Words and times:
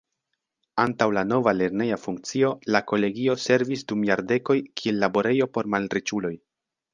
Antaŭ 0.83 1.07
la 1.17 1.23
nova 1.31 1.51
lerneja 1.57 1.99
funkcio 2.05 2.49
la 2.77 2.81
Kolegio 2.93 3.35
servis 3.43 3.85
dum 3.93 4.01
jardekoj 4.09 4.57
kiel 4.83 4.99
laborejo 5.05 5.49
por 5.59 5.71
malriĉuloj. 5.77 6.35